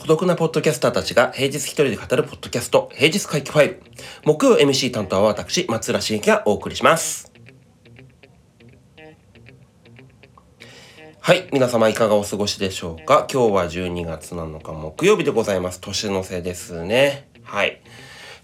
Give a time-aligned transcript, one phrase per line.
[0.00, 3.82] 孤独なポッドキャスターたちが平日一人で語るポッドキャスト、平日回帰ファイル。
[4.26, 7.32] 木曜 MC 担当は私、松浦茂樹がお送りします。
[11.20, 11.48] はい。
[11.50, 13.26] 皆様いかがお過ごしでしょうか？
[13.32, 15.80] 今日は12月7日木曜日でございます。
[15.80, 17.30] 年の瀬ですね。
[17.42, 17.80] はい。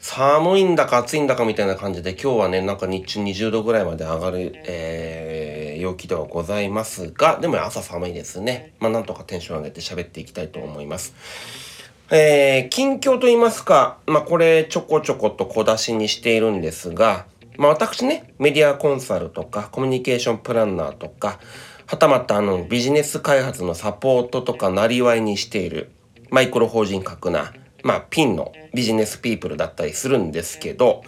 [0.03, 8.73] 寒いんだか暑いんだかみたいな感じで今日はね、なんか日中20度ぐらいまで上がる、えー、陽気ではございますが、でも朝寒いですね。
[8.81, 11.15] まあなんとかテンション上げて喋っていきたいと思います。
[12.11, 17.27] えー、近況と言いますか、まあこれちょこちょこと小出しにしているんですが、
[17.59, 21.41] まあ私ね、メディアコンサルとかコミュニケーションプランナーとか、
[21.85, 25.91] はたまたあのビジネス開発のサポートとかなりわいにしている
[26.31, 31.03] マイクロ法人格な、まあピンのビジネスピープルだったりするんですけど、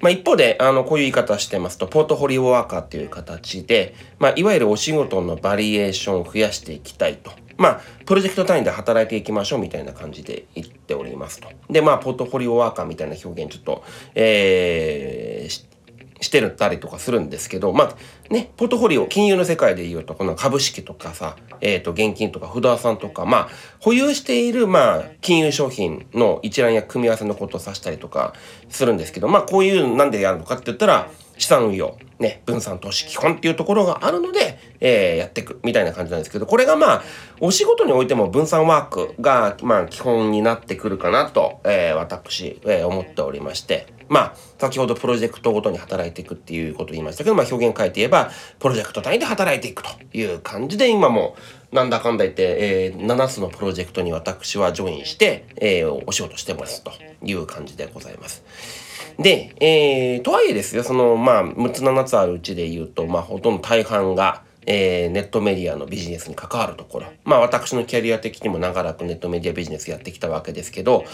[0.00, 7.32] まあ一方で、あの、こういう言い方してますと、ポートフォリオワーカーっていう形で、まあいわゆるお仕事のバリエーションを増やしていきたいと。
[7.58, 11.48] まあ、プロジェクト単位で働いていきましょうみたいな感じで言っておりますと。
[11.70, 13.82] で、まあ、ポートフォリオワーカーみたいな表現ちょっと、
[14.14, 15.66] えー、
[16.20, 23.48] してるったりとかするんですけど、まあね、ポートフォリオ、金融の世界で言うと、この株式とかさ、えっ、ー、と、現金とか不動産とか、まあ、
[23.80, 28.34] 保有している、まあ、金融商品の一覧や組み合わせのことを指したりとか
[28.68, 37.02] するんですけど、まあ、こういうなんでやるのかって言ったら、資産運用、ね、分散投資基本っていうところがあるので、えー、やっていくみたいな感じなんですけど、これがまあ、
[37.40, 51.36] お仕事においても分散ワークが、まあ、基本になってくるかなと、えー、私、えー、思っておりまして、まあ、先ほどプロジェクトごとに働いていくっていうことを言いましたけど、まあ表現変えて言えば、プロジェクト単位で働いていくという感じで、今も
[51.72, 56.92] なんだかんだ言って、えー、7つのプロジェクトに私はジョインして、えー、お仕事してますと
[57.22, 58.85] いう感じでございます。
[59.18, 67.06] で、えー、とはいえですよ、その、まあ、6つ7つあるうちで言うと、まあ、ほとんど大半が、えー、ネットメディアのビジネスに関わるところ。
[67.24, 71.04] まあ私のキャリア的にも長らくネットメディアビジネスやってきたわけですけど、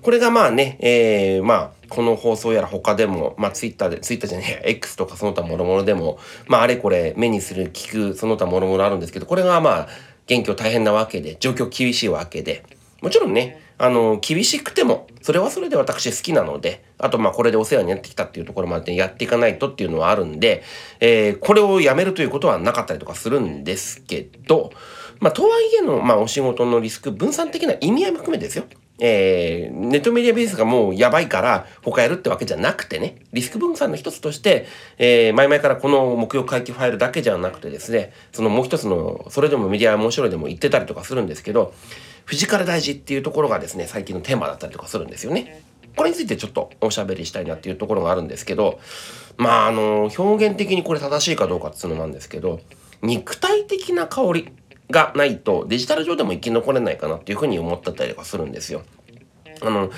[0.00, 9.88] これがまあね、えー、まあこの放送やら他でも、まあツイッターで、ツイッターじゃねえ、X とかその他諸々でも、まああれこれ目にする、聞く、その他諸々あるんですけど、これがまあ、
[10.26, 12.64] 元気大変なわけで、状況厳しいわけで、
[13.02, 20.62] もちろんね、あの、厳しくても、それはそれで私好きなので、あとまあこれでお世話になってきたっていうところまでやっていかないとっていうのはあるんで、
[21.00, 24.70] えー、これをやめるということはなかったりとかするんですけど、
[25.18, 28.66] まあとはいえの、まあお仕事のリスク分散的な意味合いも含めてですよ。
[29.04, 41.74] えー、ネットメディアベースがもうやばいから他やるってわけじゃなくてね、リスク分散の一つとして、えー、前々からこの目標回帰ファイルだけじゃなくてですね、そのもう一つの、それでもメディアは面白いでも言ってたりとかするんですけど、
[42.26, 45.64] フィジカル大事っていうところがですね、最近のテーマだったりとかするんですよね。
[45.96, 48.78] これについてちょっとおしゃべりしたいなっていうところがあるんですけど、
[49.36, 52.60] まあ、あの、表現的にこれ正しいかどうかっていうのなんですけど、
[53.02, 54.52] 肉体的な香り
[54.90, 58.82] がないとデジタル上でも生き残れないかなっていうふうに思ってたりとかするんですよ。
[59.60, 59.90] あの、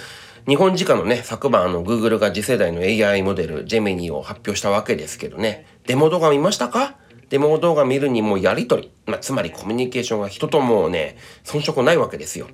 [0.46, 6.96] 日本時間のね、昨晩あの、Google が次世代の AI モデル、ジェミニーを発表したわけですけどね、デモ動画見ましたか？
[7.30, 12.46] デモ動画見るにもやりとり、まあ、つまりコミュニケーションが人ともうね、遜色ないわけですよ。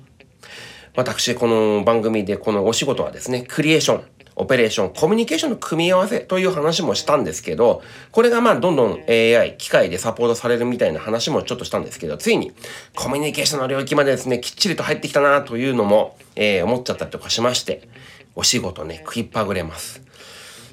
[0.95, 4.03] 私、この番組でこのお仕事はですね、クリエーション、
[4.35, 7.81] オペレーション、コミュニケーションの組み合わせという話もしたんですけど、
[8.11, 12.51] これがまあどんどん AI、機械でサポートされるみたいな話もちょっとしたんですけど、ついに
[12.95, 17.87] コミュニケーションの領域までですね、きっちりと入ってきたなというのも、えー、思っちゃったりとかしまして、
[18.35, 20.01] お仕事ね、食いっぱぐれます。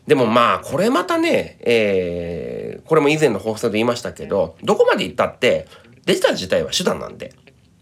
[0.06, 5.66] でもまあ、これまたね、えー、これも以前の放送で言いましたけど、どこまで行ったって、
[6.06, 7.34] デジタル自体は手段なんで、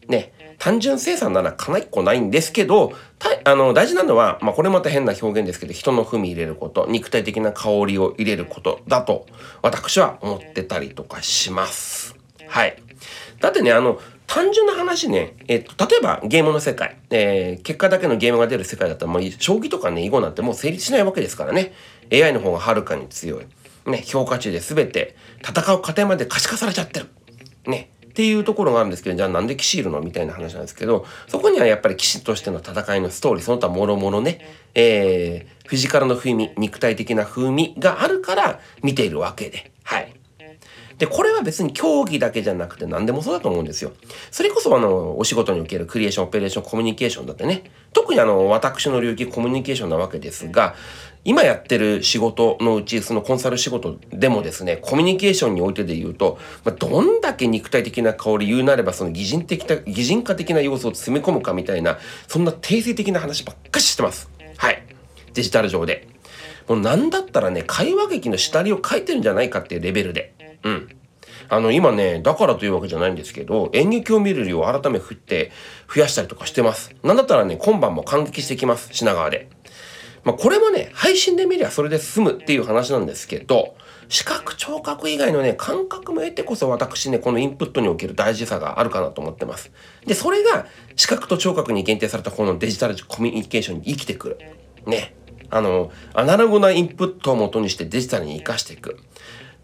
[0.09, 2.93] ね、単純生産ならかなりっこないんですけど、
[3.45, 9.27] あの、大事なのは、まあこれまた変な表現ですけど、人の踏み入れること、肉体的な香りを入れることだと、
[9.63, 12.17] 私は思ってたりとかします。
[12.49, 12.77] はい。
[13.41, 21.73] だってね、あの、単純な話ね、えっと、例えばゲームの世界、えー、結果だけのゲームが出る世界だったら、もう将棋とかね、囲碁なんてもう成立しないわけですからね。
[22.13, 23.47] AI の方がはるかに強い。
[23.87, 25.17] ね、評価値で全て
[25.47, 27.07] 戦う過程まで可視化されちゃってる。
[27.67, 27.91] ね。
[28.17, 34.41] っていうところがあるんですけど、じゃあなんで騎士いるのみたいな話なんですけど、そこにはやっぱり騎士としての戦いのストーリー、その他諸々ね、
[34.75, 39.76] えー、フィジカルの風味、肉体的な風味があるから見ているわけで、はい。
[40.99, 43.93] で、これは別に競技だけじゃなくて何でもそうだと思うんですよ。
[44.31, 50.75] それこそあの、お仕事におけるクリエーション、オペレーション、コミュニケーションだってね、特にあの、私の領域コミュニケーションなわけですが、
[51.25, 64.31] 今やってる仕事のうち、そのコンサル仕事でもですね、コミュニケーションにおいてで言うと、まあ、どんだけ肉体的な香り言うなれば、その擬人的な、擬人化的な要素を詰め込むかみたいな、そんな定性的な話ばっかししてます。
[64.57, 64.83] はい。
[65.35, 66.09] デジタル上で。
[66.69, 70.36] もうなんだったらね、会話劇の下りを書いてるんじゃないかっていうレベルで。
[70.63, 70.89] うん。
[71.49, 75.53] あの、今ね、だからというわけじゃないんですけど、演劇を見る量を改め振って
[75.93, 76.95] 増やしたりとかしてます。
[77.03, 78.89] なんだったらね、今晩も感激してきます。
[78.93, 79.49] 品川で。
[80.25, 83.77] まあ、これもね、配信で見りゃそれで済むっていう話なんですけど、
[84.09, 89.71] 視覚聴覚以外のね、感覚も得てこそ私ね、このインプットにおける大事さがあるかなと思ってます。
[90.05, 90.67] で、それが
[90.97, 94.39] 視覚と聴覚に限定されたこのデジタルコミュニケーションに生きてくる。
[94.87, 95.15] ね。
[95.49, 98.99] あの、アナログなインプットを元にしてデジタルに活かしていく。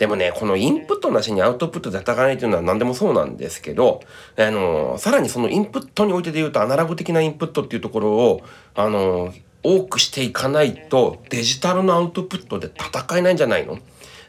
[0.03, 4.01] でもね、このインプットなしにアウトプットで戦わないというのは何でもそうなんですけど、
[4.37, 8.43] あの、さらにそのインプットにおいてで言うとアナログ的なインプットっていうところを、
[8.75, 9.33] あの、
[9.63, 13.79] 多くしていかないとデジタルのアウトプットで戦えないんじゃないの？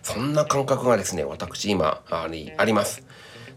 [0.03, 3.03] そんな感覚がですね、私今ありあります。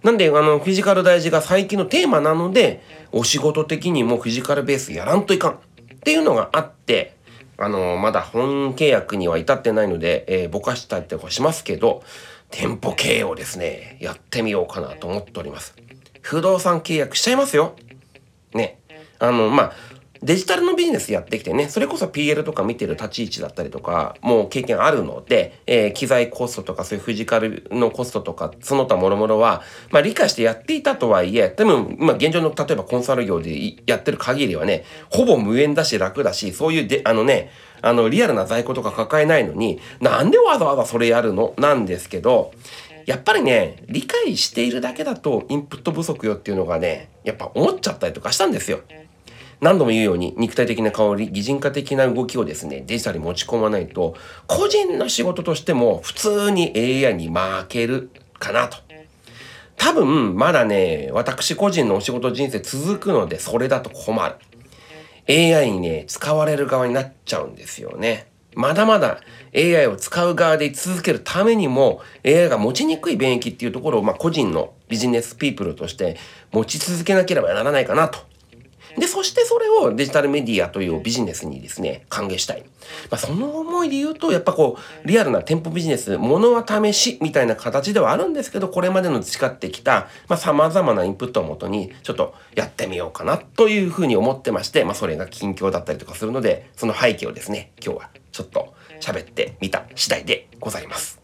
[0.03, 2.83] なんで、あの、フィジカル大事が最近のテーマなので、
[3.13, 5.57] お仕事的にもフィジカルベースやらんといかんっ
[6.03, 7.15] ていうのがあって、
[7.59, 12.03] あの、まだ本契約には至ってないので、えー、ぼかしたりとかしますけど、
[12.51, 15.75] 店舗経営をですね、やってみようかなと思っております。
[16.21, 17.77] 不動産契約しちゃいますよ。
[18.53, 18.79] ね。
[19.19, 19.73] あの、まあ、
[20.23, 37.51] デジタルのビジネスやってきてね、それこそ PL とか見てる立ち位置だったりとか、もう経験あるので、えー、機材コストとかそういうフィジカルのコストとか、その他諸々は、まあ理解してやっていたとはいえ、でも、ま現状の例えばコンサル業でやってる限りはね、ほぼ無縁だし楽だし、そういうで、あのね、
[37.83, 41.55] あのリアルな在庫とか抱えないのに、なんでわざわざそれやるの？
[41.59, 42.53] なんですけど、
[43.05, 48.81] やっぱりね、理解しているだけだとインプット不足よっていうのがね、やっぱ思っちゃったりとかしたんですよ。
[49.61, 54.15] 何度も言うように肉体的な香り擬人化的な動きをですねデジタルに持ち込まないと
[54.47, 57.39] 個人の仕事としても普通に AI に負
[57.69, 58.79] けるかなと。
[59.77, 64.37] 多分まだね私個人のお仕事人生続くのでそれだと困る。
[65.29, 68.29] AI にね使われる側になっちゃうんですよね。
[68.55, 69.21] まだまだ
[69.55, 76.17] AI を使う側で続けるためにも AI が持ちにくい便益っていうところを、まあ、個人のビジネスピープルとして
[76.53, 78.19] 持ち続けなければならないかなと。
[78.99, 82.63] で、そしてそれをデジタルメディアというビジネスにですね、歓迎したい。
[83.11, 101.21] まあ、その思いで言うと、やっぱこう、リアルな店舗ビジネス、ものは試しみたいな形ではあるんですけど、これまでの培ってきた、まあ、様々なインプットをもとに、ちょっとやってみようかなというふうに思ってまして、まあ、それが近況だったりとかするので、その背景をですね、今日はちょっと喋ってみた次第でございます。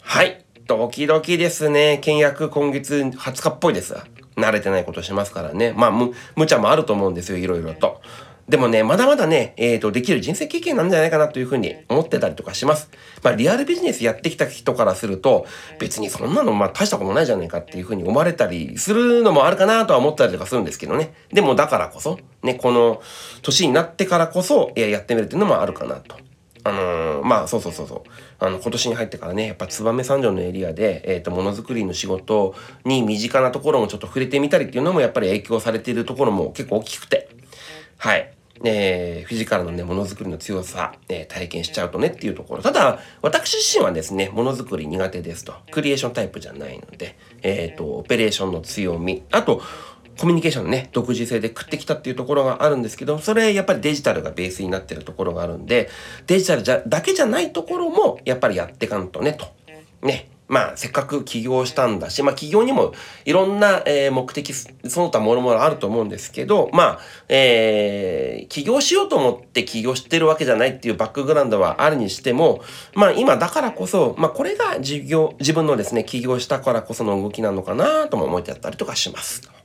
[0.00, 0.43] はい。
[0.66, 2.00] ドキドキですね。
[2.02, 3.96] 契約今月20日っぽいです。
[4.36, 5.74] 慣れてないことしますからね。
[5.76, 8.00] まあ、む、無茶もあると思うんですよ、いろいろと。
[8.48, 12.88] でもね、まだまだね、えっ、ー、と、できる人生経験なんじゃないかなというふうに思ってたりとかします。
[13.22, 15.44] まあ、リアルビジネスやってきた人からすると、
[15.78, 21.12] 別にそんなの、まあ、大したことないじゃないかっていうふうに思われたりするのもあるかなとは思ったりとかするんですけどね。
[21.30, 23.02] でも、だからこそ、ね、この
[23.42, 26.16] 年になってからこそ、いや、やってみるっていうのもあるかなと。
[26.64, 37.28] あのー、まあそうそうそうそうあの今年に入ってからねやっぱ燕三条のエリアで、えーと、ものづくりの仕事に身近なところもちょっと触れてみたりっていうのもやっぱり影響されているところも結構大きくて
[37.98, 42.62] はいえー、フィジカルのね、ものづくりの強さ、えー、体験しちゃうとねっていうところ。
[42.62, 45.54] ただ、私自身はですね、ものづくり苦手ですと。
[45.70, 49.22] クリエーションタイプじゃないので、えっ、ー、と、オペレーションの強み。
[49.32, 49.60] あと、
[50.18, 55.88] コミュニケーションのね、独自性で食ってきたっていうところがあるんですけど、それやっぱりデジタルがベースになってるところがあるんで、
[56.26, 59.46] デジタルじゃ、だけじゃないところも、やっぱりやってかんとね、と。
[60.02, 60.30] ね。
[60.46, 62.92] まあ、せっかく起業したんだし、まあ、起業にも
[63.24, 64.68] いろんな、えー、目的、そ
[65.00, 72.62] の他もろもろあると思うんですけど、まあ、えー、起業しようと思って起業してるわけじゃないっていうバックグラウンドはあるにしても、
[72.94, 79.63] まあ、今だからこそ、まあ、これが事業、自分のですね、起業したからこその動きなのかなとも思ってやったりとかします。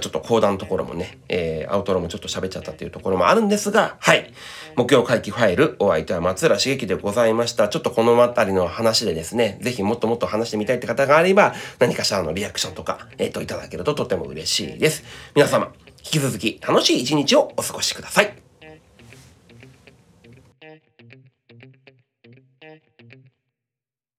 [0.00, 4.32] ちょっと講談のところもね、えー、アウトロもちょっと喋っちゃったっていうところもあるんですが、はい。
[4.76, 7.68] 目標回帰ファイル、お相手は松浦茂樹でございました。
[7.68, 15.04] ちょっとこの辺りの話でですね、ぜひもっともっと話してみたいって方があれば、何かしらのリアクションとか、えっ、ー、と、いただけるととても嬉しいです。
[15.34, 18.47] 皆様、引き続き楽しい一日をお過ごしください。